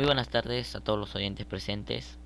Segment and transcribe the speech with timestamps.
[0.00, 2.18] buenas tardes a todos los oyentes presentes.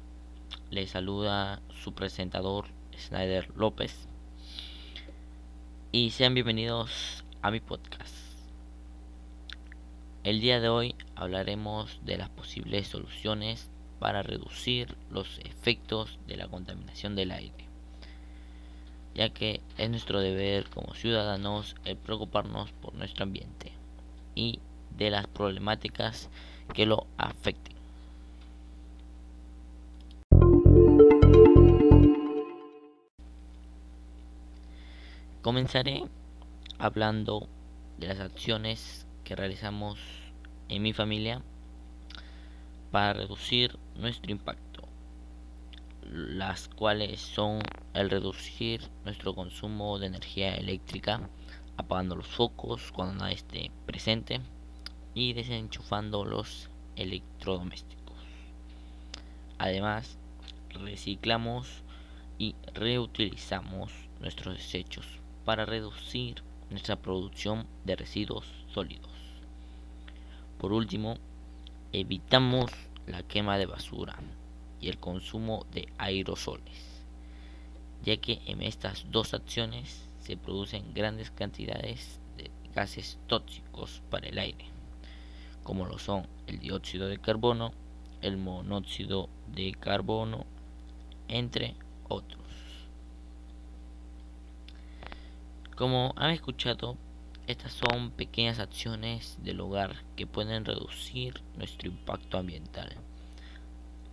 [0.70, 2.66] Les saluda su presentador
[2.96, 4.08] Snyder López.
[5.90, 8.14] Y sean bienvenidos a mi podcast.
[10.22, 16.48] El día de hoy hablaremos de las posibles soluciones para reducir los efectos de la
[16.48, 17.68] contaminación del aire,
[19.14, 23.72] ya que es nuestro deber como ciudadanos el preocuparnos por nuestro ambiente
[24.34, 24.60] y
[24.96, 26.30] de las problemáticas
[26.72, 27.76] que lo afecten.
[35.42, 36.02] Comenzaré
[36.78, 37.48] hablando
[37.98, 39.98] de las acciones que realizamos
[40.68, 41.40] en mi familia
[42.90, 44.82] para reducir nuestro impacto,
[46.02, 47.60] las cuales son
[47.94, 51.28] el reducir nuestro consumo de energía eléctrica,
[51.76, 54.40] apagando los focos cuando nadie esté presente,
[55.16, 58.18] y desenchufando los electrodomésticos.
[59.56, 60.18] Además,
[60.74, 61.66] reciclamos
[62.38, 63.90] y reutilizamos
[64.20, 65.06] nuestros desechos
[65.46, 68.44] para reducir nuestra producción de residuos
[68.74, 69.10] sólidos.
[70.58, 71.16] Por último,
[71.94, 72.70] evitamos
[73.06, 74.18] la quema de basura
[74.82, 77.02] y el consumo de aerosoles,
[78.04, 84.38] ya que en estas dos acciones se producen grandes cantidades de gases tóxicos para el
[84.38, 84.75] aire
[85.66, 87.72] como lo son el dióxido de carbono,
[88.22, 90.46] el monóxido de carbono,
[91.26, 91.74] entre
[92.08, 92.44] otros.
[95.74, 96.96] Como han escuchado,
[97.48, 102.94] estas son pequeñas acciones del hogar que pueden reducir nuestro impacto ambiental.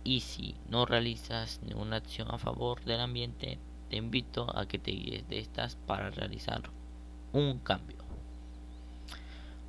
[0.02, 3.60] Y si no realizas ninguna acción a favor del ambiente,
[3.90, 6.68] te invito a que te guíes de estas para realizar
[7.32, 7.98] un cambio.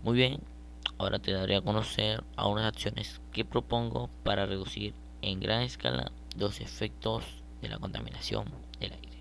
[0.02, 0.55] Muy bien,
[0.98, 6.62] Ahora te daré a conocer algunas acciones que propongo para reducir en gran escala los
[6.62, 8.46] efectos de la contaminación
[8.80, 9.20] del aire.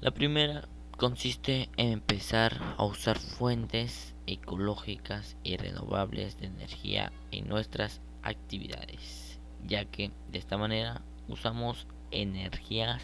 [0.00, 8.02] La primera consiste en empezar a usar fuentes ecológicas y renovables de energía en nuestras
[8.22, 13.02] actividades, ya que de esta manera usamos energías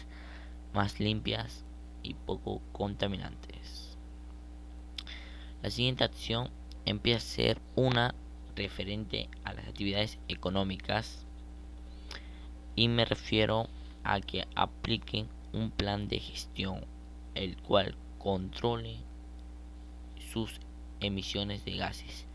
[0.73, 1.65] más limpias
[2.03, 3.80] y poco contaminantes.
[5.61, 6.49] La siguiente acción
[6.85, 8.15] empieza a ser una
[8.55, 11.25] referente a las actividades económicas
[12.75, 13.67] y me refiero
[14.03, 16.85] a que apliquen un plan de gestión
[17.35, 18.97] el cual controle
[20.31, 20.59] sus
[20.99, 22.25] emisiones de gases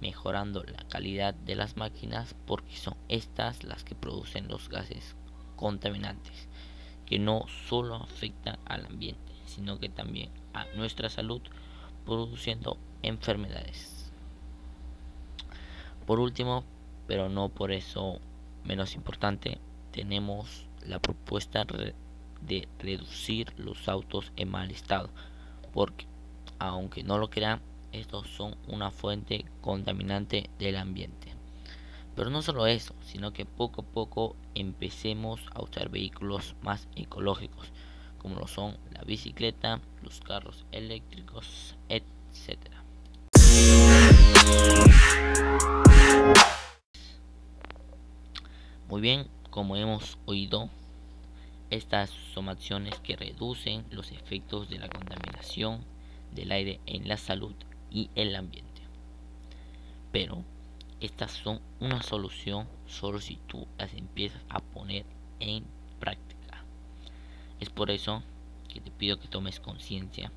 [0.00, 5.14] mejorando la calidad de las máquinas porque son estas las que producen los gases
[5.54, 6.48] contaminantes
[7.06, 11.40] que no solo afectan al ambiente sino que también a nuestra salud
[12.04, 14.10] produciendo enfermedades.
[16.06, 16.64] Por último,
[17.06, 18.20] pero no por eso
[18.64, 19.58] menos importante,
[19.90, 25.10] tenemos la propuesta de reducir los autos en mal estado,
[25.72, 26.06] porque
[26.58, 27.60] aunque no lo crean,
[27.92, 31.32] estos son una fuente contaminante del ambiente.
[32.16, 37.72] Pero no solo eso, sino que poco a poco empecemos a usar vehículos más ecológicos,
[38.24, 42.58] como lo son la bicicleta, los carros eléctricos, etc.
[48.88, 50.70] Muy bien, como hemos oído,
[51.68, 55.84] estas son acciones que reducen los efectos de la contaminación
[56.34, 57.54] del aire en la salud
[57.90, 58.80] y el ambiente.
[60.12, 60.42] Pero
[60.98, 65.04] estas son una solución solo si tú las empiezas a poner
[65.40, 65.66] en
[66.00, 66.33] práctica.
[67.64, 68.22] Es por eso
[68.68, 70.30] que te pido que tomes conciencia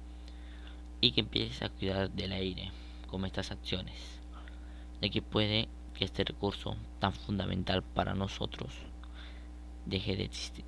[1.02, 2.72] y que empieces a cuidar del aire
[3.08, 4.22] con estas acciones,
[5.02, 8.72] de que puede que este recurso tan fundamental para nosotros
[9.86, 10.64] deje de existir.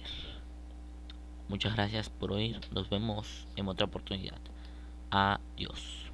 [1.48, 4.42] Muchas gracias por oír, nos vemos en otra oportunidad.
[5.12, 6.09] Adiós.